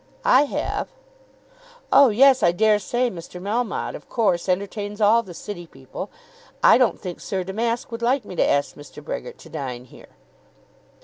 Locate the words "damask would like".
7.43-8.25